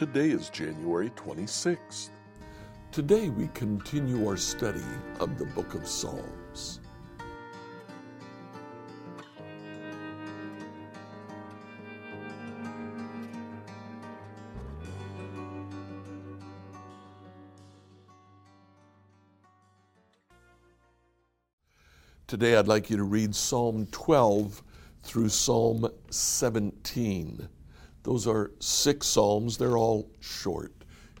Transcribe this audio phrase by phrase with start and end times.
[0.00, 2.08] Today is January 26th.
[2.90, 4.80] Today we continue our study
[5.18, 6.80] of the book of Psalms.
[22.26, 24.62] Today I'd like you to read Psalm 12
[25.02, 27.50] through Psalm 17.
[28.02, 30.72] Those are six Psalms, they're all short.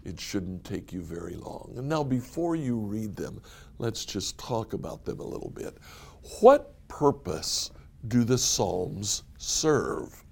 [0.04, 1.74] It shouldn't take you very long.
[1.76, 3.42] And now, before you read them,
[3.78, 5.76] let's just talk about them a little bit.
[6.40, 7.70] What purpose
[8.08, 10.24] do the Psalms serve?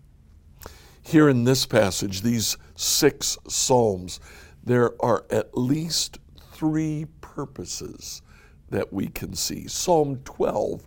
[1.03, 4.21] Here in this passage, these six Psalms,
[4.65, 6.19] there are at least
[6.53, 8.23] three purposes
[8.71, 9.69] that we can see.
[9.69, 10.87] Psalm 12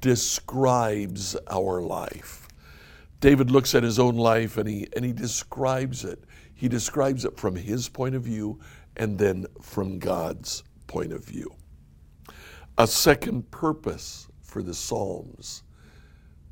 [0.00, 2.43] describes our life.
[3.24, 6.24] David looks at his own life and he, and he describes it.
[6.54, 8.60] He describes it from his point of view
[8.98, 11.54] and then from God's point of view.
[12.76, 15.62] A second purpose for the Psalms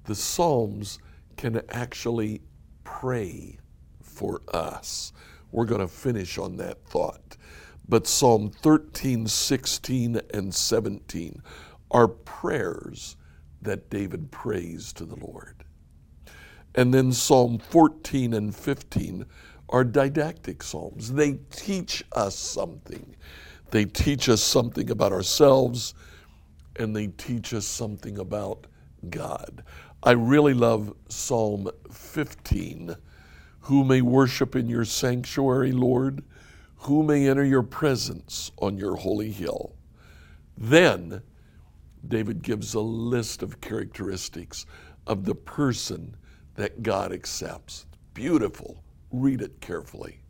[0.05, 0.98] the Psalms
[1.36, 2.41] can actually
[2.84, 3.58] pray
[4.00, 5.12] for us.
[5.50, 7.36] We're going to finish on that thought.
[7.86, 11.42] But Psalm 13, 16, and 17
[11.91, 13.16] are prayers
[13.61, 15.64] that David prays to the Lord.
[16.74, 19.26] And then Psalm 14 and 15
[19.68, 21.12] are didactic psalms.
[21.12, 23.14] They teach us something.
[23.70, 25.94] They teach us something about ourselves
[26.76, 28.66] and they teach us something about
[29.08, 29.64] God.
[30.02, 32.96] I really love Psalm 15.
[33.60, 36.24] Who may worship in your sanctuary, Lord?
[36.78, 39.76] Who may enter your presence on your holy hill?
[40.58, 41.22] Then
[42.06, 44.66] David gives a list of characteristics
[45.06, 46.16] of the person
[46.55, 47.86] that God accepts.
[48.14, 48.83] Beautiful.
[49.11, 50.20] Read it carefully.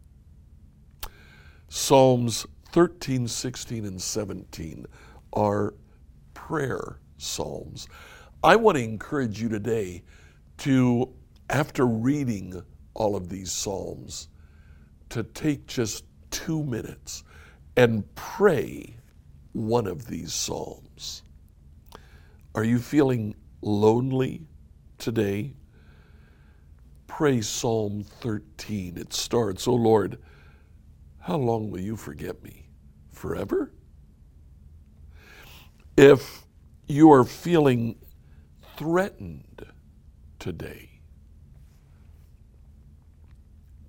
[1.68, 4.86] Psalms 13, 16, and 17
[5.32, 5.74] are
[6.34, 7.88] prayer psalms.
[8.42, 10.02] I want to encourage you today
[10.58, 11.12] to,
[11.48, 12.62] after reading
[12.94, 14.28] all of these psalms,
[15.10, 17.24] to take just two minutes
[17.76, 18.96] and pray
[19.52, 21.22] one of these psalms.
[22.54, 24.46] Are you feeling lonely
[24.98, 25.54] today?
[27.16, 28.96] Pray Psalm 13.
[28.96, 30.16] It starts, Oh Lord,
[31.18, 32.70] how long will you forget me?
[33.12, 33.70] Forever?
[35.94, 36.40] If
[36.86, 37.96] you are feeling
[38.78, 39.66] threatened
[40.38, 40.88] today,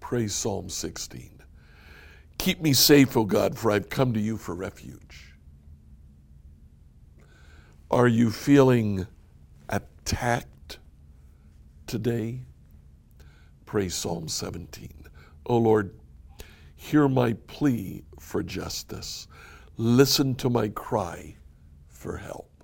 [0.02, 1.42] pray Psalm 16.
[2.38, 5.34] Keep me safe, O God, for I've come to you for refuge.
[7.90, 9.08] Are you feeling
[9.70, 10.80] attacked
[11.88, 12.42] today?
[13.74, 14.88] Pray Psalm 17.
[15.48, 16.00] O Lord,
[16.76, 19.28] hear my plea for justice.
[19.78, 21.38] Listen to my cry
[21.88, 22.64] for help.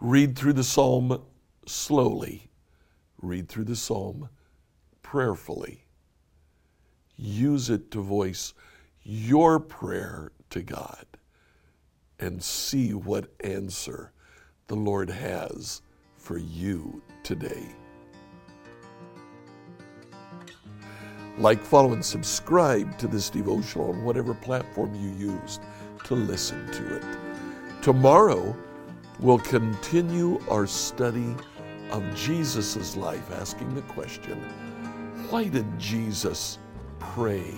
[0.00, 1.20] Read through the psalm
[1.66, 2.48] slowly.
[3.20, 4.28] Read through the psalm
[5.02, 5.84] prayerfully.
[7.16, 8.54] Use it to voice
[9.02, 11.06] your prayer to God
[12.20, 14.12] and see what answer
[14.68, 15.82] the Lord has
[16.16, 17.66] for you today.
[21.40, 25.62] Like, follow, and subscribe to this devotional on whatever platform you used
[26.04, 27.04] to listen to it.
[27.80, 28.54] Tomorrow,
[29.20, 31.34] we'll continue our study
[31.90, 34.38] of Jesus' life, asking the question
[35.30, 36.58] why did Jesus
[36.98, 37.54] pray?